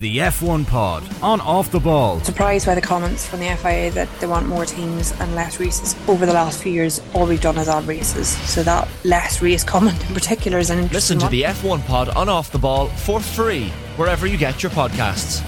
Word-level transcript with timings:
The 0.00 0.18
F1 0.18 0.64
Pod 0.68 1.02
on 1.24 1.40
Off 1.40 1.72
the 1.72 1.80
Ball. 1.80 2.20
Surprised 2.20 2.66
by 2.66 2.76
the 2.76 2.80
comments 2.80 3.26
from 3.26 3.40
the 3.40 3.52
FIA 3.56 3.90
that 3.90 4.08
they 4.20 4.28
want 4.28 4.46
more 4.46 4.64
teams 4.64 5.10
and 5.18 5.34
less 5.34 5.58
races. 5.58 5.96
Over 6.06 6.24
the 6.24 6.32
last 6.32 6.62
few 6.62 6.70
years, 6.70 7.00
all 7.14 7.26
we've 7.26 7.40
done 7.40 7.58
is 7.58 7.68
add 7.68 7.84
races. 7.84 8.28
So 8.48 8.62
that 8.62 8.86
less 9.02 9.42
race 9.42 9.64
comment 9.74 10.00
in 10.08 10.14
particular 10.14 10.58
is 10.60 10.70
an 10.70 10.78
interesting 10.78 11.18
Listen 11.18 11.18
to 11.18 11.24
one. 11.24 11.32
the 11.32 11.42
F1 11.82 11.86
Pod 11.88 12.10
on 12.10 12.28
Off 12.28 12.52
the 12.52 12.60
Ball 12.60 12.86
for 12.86 13.18
free 13.18 13.70
wherever 13.96 14.28
you 14.28 14.38
get 14.38 14.62
your 14.62 14.70
podcasts. 14.70 15.42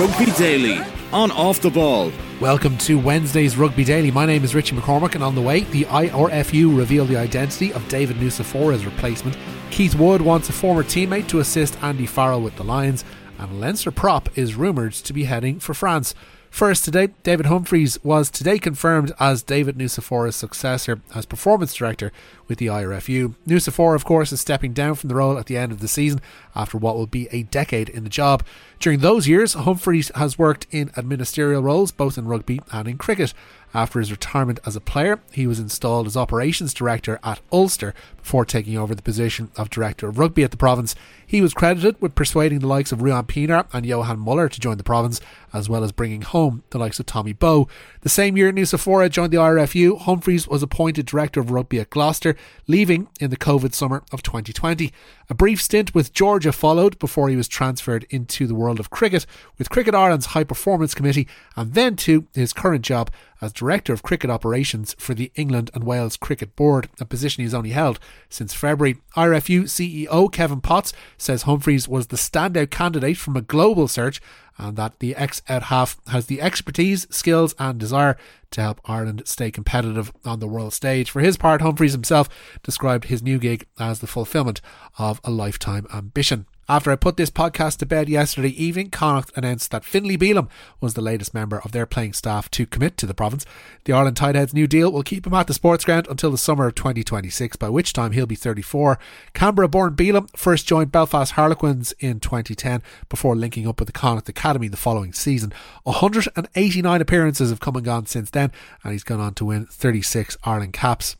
Rugby 0.00 0.32
Daily 0.32 0.80
on 1.12 1.30
Off 1.30 1.60
the 1.60 1.70
Ball. 1.70 2.10
Welcome 2.40 2.76
to 2.78 2.98
Wednesday's 2.98 3.56
Rugby 3.56 3.84
Daily. 3.84 4.10
My 4.10 4.26
name 4.26 4.42
is 4.42 4.52
Richie 4.52 4.74
McCormack, 4.74 5.14
and 5.14 5.22
on 5.22 5.36
the 5.36 5.42
way, 5.42 5.60
the 5.60 5.84
IRFU 5.84 6.76
revealed 6.76 7.06
the 7.06 7.16
identity 7.18 7.72
of 7.72 7.86
David 7.86 8.16
Nucifora's 8.16 8.84
replacement. 8.84 9.36
Keith 9.70 9.94
Wood 9.94 10.22
wants 10.22 10.48
a 10.48 10.52
former 10.52 10.82
teammate 10.82 11.28
to 11.28 11.38
assist 11.38 11.80
Andy 11.84 12.04
Farrell 12.04 12.42
with 12.42 12.56
the 12.56 12.64
Lions, 12.64 13.04
and 13.38 13.60
Leinster 13.60 13.90
Prop 13.90 14.36
is 14.36 14.54
rumoured 14.54 14.92
to 14.92 15.12
be 15.12 15.24
heading 15.24 15.60
for 15.60 15.74
France. 15.74 16.14
First 16.50 16.86
today, 16.86 17.08
David 17.22 17.46
Humphreys 17.46 18.02
was 18.02 18.30
today 18.30 18.58
confirmed 18.58 19.12
as 19.20 19.42
David 19.42 19.76
Nucifora's 19.76 20.36
successor 20.36 21.02
as 21.14 21.26
performance 21.26 21.74
director 21.74 22.12
with 22.48 22.58
the 22.58 22.68
IRFU. 22.68 23.34
Nucifora, 23.46 23.94
of 23.94 24.06
course, 24.06 24.32
is 24.32 24.40
stepping 24.40 24.72
down 24.72 24.94
from 24.94 25.08
the 25.08 25.14
role 25.14 25.38
at 25.38 25.46
the 25.46 25.58
end 25.58 25.70
of 25.70 25.80
the 25.80 25.88
season 25.88 26.20
after 26.54 26.78
what 26.78 26.96
will 26.96 27.06
be 27.06 27.28
a 27.30 27.42
decade 27.42 27.90
in 27.90 28.04
the 28.04 28.08
job. 28.08 28.42
During 28.78 29.00
those 29.00 29.28
years, 29.28 29.52
Humphreys 29.52 30.10
has 30.14 30.38
worked 30.38 30.66
in 30.70 30.90
administrative 30.96 31.62
roles 31.62 31.92
both 31.92 32.16
in 32.16 32.26
rugby 32.26 32.60
and 32.72 32.88
in 32.88 32.96
cricket. 32.96 33.34
After 33.76 33.98
his 33.98 34.10
retirement 34.10 34.58
as 34.64 34.74
a 34.74 34.80
player, 34.80 35.20
he 35.30 35.46
was 35.46 35.60
installed 35.60 36.06
as 36.06 36.16
operations 36.16 36.72
director 36.72 37.20
at 37.22 37.42
Ulster 37.52 37.92
before 38.16 38.46
taking 38.46 38.78
over 38.78 38.94
the 38.94 39.02
position 39.02 39.50
of 39.54 39.68
director 39.68 40.08
of 40.08 40.18
rugby 40.18 40.42
at 40.44 40.50
the 40.50 40.56
province. 40.56 40.94
He 41.26 41.42
was 41.42 41.52
credited 41.52 42.00
with 42.00 42.14
persuading 42.14 42.60
the 42.60 42.68
likes 42.68 42.90
of 42.90 43.02
Ruan 43.02 43.26
Pienaar 43.26 43.66
and 43.74 43.84
Johann 43.84 44.18
Muller 44.18 44.48
to 44.48 44.60
join 44.60 44.78
the 44.78 44.82
province, 44.82 45.20
as 45.52 45.68
well 45.68 45.84
as 45.84 45.92
bringing 45.92 46.22
home 46.22 46.62
the 46.70 46.78
likes 46.78 46.98
of 46.98 47.04
Tommy 47.04 47.34
Bowe. 47.34 47.68
The 48.00 48.08
same 48.08 48.38
year 48.38 48.50
Nucifora 48.50 49.10
joined 49.10 49.32
the 49.32 49.36
IRFU, 49.36 50.00
Humphreys 50.00 50.48
was 50.48 50.62
appointed 50.62 51.04
director 51.04 51.40
of 51.40 51.50
rugby 51.50 51.78
at 51.78 51.90
Gloucester, 51.90 52.34
leaving 52.66 53.08
in 53.20 53.28
the 53.28 53.36
COVID 53.36 53.74
summer 53.74 54.04
of 54.10 54.22
2020. 54.22 54.90
A 55.28 55.34
brief 55.34 55.60
stint 55.60 55.94
with 55.94 56.14
Georgia 56.14 56.52
followed 56.52 56.98
before 56.98 57.28
he 57.28 57.36
was 57.36 57.48
transferred 57.48 58.06
into 58.08 58.46
the 58.46 58.54
world 58.54 58.80
of 58.80 58.88
cricket 58.88 59.26
with 59.58 59.68
Cricket 59.68 59.94
Ireland's 59.94 60.26
High 60.26 60.44
Performance 60.44 60.94
Committee 60.94 61.28
and 61.56 61.74
then 61.74 61.94
to 61.96 62.26
his 62.32 62.54
current 62.54 62.82
job 62.82 63.10
as 63.40 63.52
Director 63.52 63.65
of 63.66 64.02
Cricket 64.02 64.30
Operations 64.30 64.94
for 64.98 65.12
the 65.12 65.32
England 65.34 65.70
and 65.74 65.84
Wales 65.84 66.16
Cricket 66.16 66.54
Board, 66.54 66.88
a 67.00 67.04
position 67.04 67.42
he's 67.42 67.54
only 67.54 67.70
held 67.70 67.98
since 68.28 68.54
February. 68.54 68.98
IRFU 69.16 69.62
CEO 69.64 70.32
Kevin 70.32 70.60
Potts 70.60 70.92
says 71.18 71.42
Humphreys 71.42 71.88
was 71.88 72.06
the 72.06 72.16
standout 72.16 72.70
candidate 72.70 73.16
from 73.16 73.36
a 73.36 73.42
global 73.42 73.88
search 73.88 74.20
and 74.56 74.76
that 74.76 75.00
the 75.00 75.14
ex 75.16 75.42
out 75.48 75.64
half 75.64 76.00
has 76.08 76.26
the 76.26 76.40
expertise, 76.40 77.06
skills, 77.10 77.54
and 77.58 77.78
desire 77.78 78.16
to 78.52 78.62
help 78.62 78.80
Ireland 78.84 79.22
stay 79.26 79.50
competitive 79.50 80.12
on 80.24 80.38
the 80.38 80.48
world 80.48 80.72
stage. 80.72 81.10
For 81.10 81.20
his 81.20 81.36
part, 81.36 81.60
Humphreys 81.60 81.92
himself 81.92 82.28
described 82.62 83.06
his 83.06 83.22
new 83.22 83.38
gig 83.38 83.66
as 83.78 83.98
the 83.98 84.06
fulfillment 84.06 84.60
of 84.98 85.20
a 85.24 85.30
lifetime 85.30 85.86
ambition. 85.92 86.46
After 86.68 86.90
I 86.90 86.96
put 86.96 87.16
this 87.16 87.30
podcast 87.30 87.76
to 87.78 87.86
bed 87.86 88.08
yesterday 88.08 88.48
evening, 88.48 88.90
Connacht 88.90 89.30
announced 89.36 89.70
that 89.70 89.84
Finlay 89.84 90.16
Bealham 90.16 90.48
was 90.80 90.94
the 90.94 91.00
latest 91.00 91.32
member 91.32 91.60
of 91.60 91.70
their 91.70 91.86
playing 91.86 92.12
staff 92.12 92.50
to 92.50 92.66
commit 92.66 92.96
to 92.96 93.06
the 93.06 93.14
province. 93.14 93.46
The 93.84 93.92
Ireland 93.92 94.16
tighthead's 94.16 94.52
new 94.52 94.66
deal 94.66 94.90
will 94.90 95.04
keep 95.04 95.28
him 95.28 95.34
at 95.34 95.46
the 95.46 95.54
sports 95.54 95.84
ground 95.84 96.08
until 96.10 96.32
the 96.32 96.36
summer 96.36 96.66
of 96.66 96.74
2026, 96.74 97.56
by 97.56 97.68
which 97.68 97.92
time 97.92 98.10
he'll 98.10 98.26
be 98.26 98.34
34. 98.34 98.98
Canberra 99.32 99.68
born 99.68 99.94
Bealham 99.94 100.28
first 100.36 100.66
joined 100.66 100.90
Belfast 100.90 101.34
Harlequins 101.34 101.92
in 102.00 102.18
2010 102.18 102.82
before 103.08 103.36
linking 103.36 103.68
up 103.68 103.78
with 103.78 103.86
the 103.86 103.92
Connacht 103.92 104.28
Academy 104.28 104.66
the 104.66 104.76
following 104.76 105.12
season. 105.12 105.54
189 105.84 107.00
appearances 107.00 107.50
have 107.50 107.60
come 107.60 107.76
and 107.76 107.84
gone 107.84 108.06
since 108.06 108.30
then, 108.30 108.50
and 108.82 108.92
he's 108.92 109.04
gone 109.04 109.20
on 109.20 109.34
to 109.34 109.44
win 109.44 109.66
36 109.66 110.36
Ireland 110.42 110.72
caps. 110.72 111.14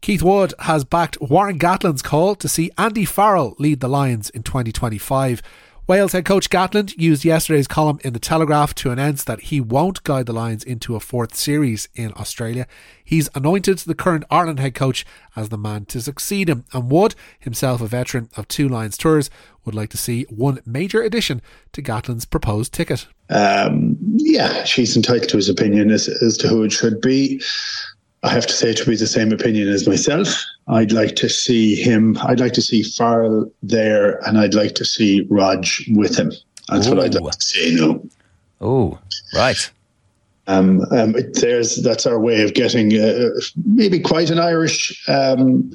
Keith 0.00 0.22
Wood 0.22 0.54
has 0.60 0.84
backed 0.84 1.20
Warren 1.20 1.58
Gatland's 1.58 2.02
call 2.02 2.34
to 2.36 2.48
see 2.48 2.70
Andy 2.78 3.04
Farrell 3.04 3.56
lead 3.58 3.80
the 3.80 3.88
Lions 3.88 4.30
in 4.30 4.42
2025. 4.42 5.42
Wales 5.88 6.12
head 6.12 6.26
coach 6.26 6.50
Gatland 6.50 6.94
used 6.98 7.24
yesterday's 7.24 7.66
column 7.66 7.98
in 8.04 8.12
the 8.12 8.18
Telegraph 8.18 8.74
to 8.74 8.90
announce 8.90 9.24
that 9.24 9.40
he 9.40 9.58
won't 9.58 10.04
guide 10.04 10.26
the 10.26 10.34
Lions 10.34 10.62
into 10.62 10.94
a 10.94 11.00
fourth 11.00 11.34
series 11.34 11.88
in 11.94 12.12
Australia. 12.14 12.66
He's 13.02 13.30
anointed 13.34 13.78
the 13.78 13.94
current 13.94 14.24
Ireland 14.30 14.60
head 14.60 14.74
coach 14.74 15.06
as 15.34 15.48
the 15.48 15.56
man 15.56 15.86
to 15.86 16.02
succeed 16.02 16.50
him, 16.50 16.66
and 16.74 16.90
Wood, 16.90 17.14
himself 17.38 17.80
a 17.80 17.86
veteran 17.86 18.28
of 18.36 18.46
two 18.48 18.68
Lions 18.68 18.98
tours, 18.98 19.30
would 19.64 19.74
like 19.74 19.88
to 19.90 19.96
see 19.96 20.24
one 20.28 20.60
major 20.66 21.00
addition 21.00 21.40
to 21.72 21.82
Gatland's 21.82 22.26
proposed 22.26 22.74
ticket. 22.74 23.06
Um, 23.30 23.96
yeah, 24.16 24.64
she's 24.64 24.94
entitled 24.94 25.30
to 25.30 25.36
his 25.38 25.48
opinion 25.48 25.90
as, 25.90 26.06
as 26.06 26.36
to 26.38 26.48
who 26.48 26.64
it 26.64 26.72
should 26.72 27.00
be. 27.00 27.42
I 28.22 28.30
have 28.30 28.46
to 28.46 28.52
say 28.52 28.72
to 28.74 28.84
be 28.84 28.96
the 28.96 29.06
same 29.06 29.32
opinion 29.32 29.68
as 29.68 29.86
myself. 29.86 30.28
I'd 30.66 30.92
like 30.92 31.14
to 31.16 31.28
see 31.28 31.74
him. 31.76 32.16
I'd 32.22 32.40
like 32.40 32.52
to 32.54 32.62
see 32.62 32.82
Farrell 32.82 33.50
there, 33.62 34.18
and 34.26 34.38
I'd 34.38 34.54
like 34.54 34.74
to 34.76 34.84
see 34.84 35.26
Rog 35.30 35.64
with 35.90 36.16
him. 36.18 36.32
That's 36.68 36.88
what 36.88 36.98
I'd 36.98 37.14
Ooh. 37.14 37.20
like 37.20 37.36
to 37.38 37.46
see. 37.46 37.76
No, 37.76 38.04
Oh, 38.60 38.98
right. 39.34 39.70
um, 40.48 40.80
um, 40.90 41.14
there's 41.34 41.76
that's 41.76 42.06
our 42.06 42.18
way 42.18 42.42
of 42.42 42.54
getting 42.54 42.92
uh, 42.98 43.28
maybe 43.64 44.00
quite 44.00 44.30
an 44.30 44.38
Irish 44.40 45.08
um, 45.08 45.72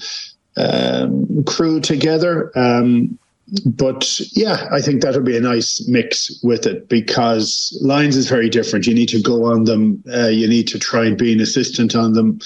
um, 0.57 1.43
crew 1.45 1.79
together. 1.79 2.51
Um, 2.59 3.17
but 3.65 4.19
yeah, 4.31 4.67
I 4.71 4.81
think 4.81 5.01
that 5.01 5.13
would 5.15 5.25
be 5.25 5.37
a 5.37 5.41
nice 5.41 5.85
mix 5.87 6.31
with 6.43 6.65
it 6.65 6.87
because 6.87 7.77
Lions 7.81 8.15
is 8.15 8.29
very 8.29 8.49
different. 8.49 8.87
You 8.87 8.93
need 8.93 9.09
to 9.09 9.21
go 9.21 9.45
on 9.45 9.65
them. 9.65 10.01
Uh, 10.13 10.27
you 10.27 10.47
need 10.47 10.67
to 10.69 10.79
try 10.79 11.05
and 11.05 11.17
be 11.17 11.33
an 11.33 11.41
assistant 11.41 11.95
on 11.95 12.13
them. 12.13 12.39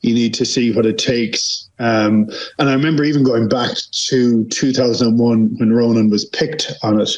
You 0.00 0.14
need 0.14 0.32
to 0.34 0.46
see 0.46 0.72
what 0.72 0.86
it 0.86 0.98
takes. 0.98 1.68
Um, 1.78 2.28
and 2.58 2.68
I 2.70 2.72
remember 2.72 3.04
even 3.04 3.22
going 3.22 3.48
back 3.48 3.70
to 4.08 4.44
2001 4.46 5.56
when 5.58 5.72
Ronan 5.72 6.10
was 6.10 6.24
picked 6.24 6.72
on 6.82 7.00
it. 7.00 7.10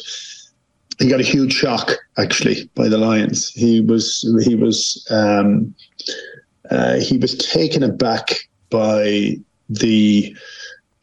He 0.99 1.09
got 1.09 1.19
a 1.19 1.23
huge 1.23 1.53
shock 1.53 1.91
actually 2.17 2.69
by 2.75 2.87
the 2.87 2.97
Lions. 2.97 3.49
He 3.49 3.81
was 3.81 4.21
he 4.45 4.55
was 4.55 5.07
um, 5.09 5.73
uh, 6.69 6.99
he 6.99 7.17
was 7.17 7.37
taken 7.37 7.83
aback 7.83 8.29
by 8.69 9.37
the 9.69 10.35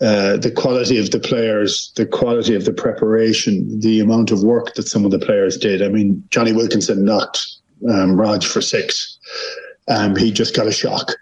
uh, 0.00 0.38
the 0.38 0.50
quality 0.50 0.98
of 0.98 1.10
the 1.10 1.20
players, 1.20 1.92
the 1.96 2.06
quality 2.06 2.54
of 2.54 2.64
the 2.64 2.72
preparation, 2.72 3.80
the 3.80 4.00
amount 4.00 4.30
of 4.30 4.42
work 4.42 4.74
that 4.74 4.88
some 4.88 5.04
of 5.04 5.10
the 5.10 5.18
players 5.18 5.58
did. 5.58 5.82
I 5.82 5.88
mean, 5.88 6.24
Jonny 6.30 6.52
Wilkinson 6.52 7.04
knocked 7.04 7.46
um, 7.88 8.18
Rog 8.18 8.42
for 8.42 8.62
six. 8.62 9.18
Um, 9.88 10.16
he 10.16 10.32
just 10.32 10.56
got 10.56 10.66
a 10.66 10.72
shock. 10.72 11.12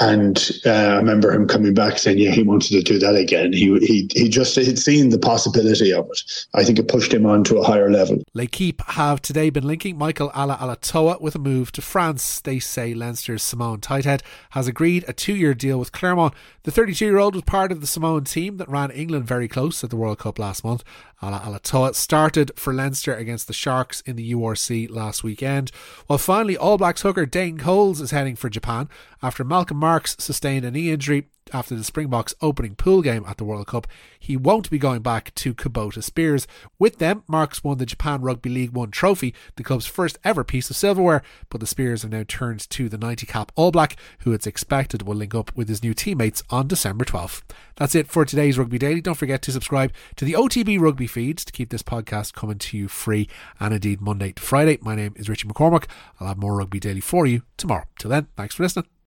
And 0.00 0.50
uh, 0.64 0.70
I 0.70 0.96
remember 0.96 1.32
him 1.32 1.48
coming 1.48 1.74
back 1.74 1.98
saying, 1.98 2.18
"Yeah, 2.18 2.30
he 2.30 2.44
wanted 2.44 2.70
to 2.70 2.82
do 2.82 2.98
that 3.00 3.16
again. 3.16 3.52
He 3.52 3.76
he 3.80 4.08
he 4.14 4.28
just 4.28 4.54
had 4.54 4.78
seen 4.78 5.10
the 5.10 5.18
possibility 5.18 5.92
of 5.92 6.08
it. 6.10 6.22
I 6.54 6.62
think 6.64 6.78
it 6.78 6.86
pushed 6.86 7.12
him 7.12 7.26
on 7.26 7.42
to 7.44 7.58
a 7.58 7.64
higher 7.64 7.90
level." 7.90 8.22
L'Equipe 8.32 8.80
have 8.82 9.20
today 9.20 9.50
been 9.50 9.66
linking 9.66 9.98
Michael 9.98 10.30
Ala'alatoa 10.30 11.20
with 11.20 11.34
a 11.34 11.40
move 11.40 11.72
to 11.72 11.82
France. 11.82 12.40
They 12.40 12.60
say 12.60 12.94
Leinster's 12.94 13.42
Samoan 13.42 13.80
Tighthead 13.80 14.20
has 14.50 14.68
agreed 14.68 15.04
a 15.08 15.12
two 15.12 15.34
year 15.34 15.52
deal 15.54 15.78
with 15.78 15.90
Clermont. 15.90 16.32
The 16.62 16.70
32 16.70 17.04
year 17.04 17.18
old 17.18 17.34
was 17.34 17.44
part 17.44 17.72
of 17.72 17.80
the 17.80 17.86
Samoan 17.86 18.24
team 18.24 18.58
that 18.58 18.68
ran 18.68 18.90
England 18.92 19.26
very 19.26 19.48
close 19.48 19.82
at 19.82 19.90
the 19.90 19.96
World 19.96 20.18
Cup 20.18 20.38
last 20.38 20.62
month. 20.62 20.84
Ala'alatoa 21.22 21.94
started 21.94 22.52
for 22.56 22.72
Leinster 22.72 23.14
against 23.14 23.48
the 23.48 23.52
Sharks 23.52 24.00
in 24.02 24.16
the 24.16 24.32
URC 24.32 24.88
last 24.90 25.24
weekend. 25.24 25.70
While 26.06 26.18
finally, 26.18 26.56
All 26.56 26.78
Blacks 26.78 27.02
hooker 27.02 27.26
Dane 27.26 27.58
Coles 27.58 28.00
is 28.00 28.12
heading 28.12 28.36
for 28.36 28.48
Japan 28.48 28.88
after 29.22 29.42
Malcolm 29.42 29.78
Marx 29.78 30.14
sustained 30.18 30.64
a 30.64 30.70
knee 30.70 30.90
injury 30.90 31.28
after 31.52 31.74
the 31.74 31.84
Springboks 31.84 32.34
opening 32.40 32.74
pool 32.74 33.02
game 33.02 33.24
at 33.26 33.36
the 33.36 33.44
World 33.44 33.66
Cup. 33.66 33.86
He 34.18 34.36
won't 34.36 34.70
be 34.70 34.78
going 34.78 35.02
back 35.02 35.34
to 35.36 35.54
Kubota 35.54 36.02
Spears. 36.02 36.46
With 36.78 36.98
them, 36.98 37.22
Marx 37.26 37.62
won 37.62 37.78
the 37.78 37.86
Japan 37.86 38.22
Rugby 38.22 38.50
League 38.50 38.72
1 38.72 38.90
trophy, 38.90 39.34
the 39.56 39.62
club's 39.62 39.86
first 39.86 40.18
ever 40.24 40.44
piece 40.44 40.70
of 40.70 40.76
silverware, 40.76 41.22
but 41.50 41.60
the 41.60 41.66
Spears 41.66 42.02
have 42.02 42.10
now 42.10 42.24
turned 42.26 42.68
to 42.70 42.88
the 42.88 42.98
90 42.98 43.26
cap 43.26 43.52
All 43.54 43.70
Black, 43.70 43.96
who 44.20 44.32
it's 44.32 44.46
expected 44.46 45.02
will 45.02 45.14
link 45.14 45.34
up 45.34 45.54
with 45.56 45.68
his 45.68 45.82
new 45.82 45.94
teammates 45.94 46.42
on 46.50 46.66
December 46.66 47.04
12th. 47.04 47.42
That's 47.76 47.94
it 47.94 48.08
for 48.08 48.24
today's 48.24 48.58
Rugby 48.58 48.78
Daily. 48.78 49.00
Don't 49.00 49.14
forget 49.14 49.40
to 49.42 49.52
subscribe 49.52 49.92
to 50.16 50.24
the 50.24 50.32
OTB 50.32 50.80
Rugby 50.80 51.06
feeds 51.06 51.44
to 51.44 51.52
keep 51.52 51.70
this 51.70 51.82
podcast 51.82 52.34
coming 52.34 52.58
to 52.58 52.76
you 52.76 52.88
free 52.88 53.28
and 53.60 53.72
indeed 53.72 54.00
Monday 54.00 54.32
to 54.32 54.42
Friday. 54.42 54.78
My 54.82 54.96
name 54.96 55.14
is 55.16 55.28
Richie 55.28 55.46
McCormack. 55.46 55.86
I'll 56.18 56.28
have 56.28 56.38
more 56.38 56.56
Rugby 56.56 56.80
Daily 56.80 57.00
for 57.00 57.26
you 57.26 57.42
tomorrow. 57.56 57.84
Till 57.98 58.10
then, 58.10 58.26
thanks 58.36 58.56
for 58.56 58.64
listening. 58.64 58.88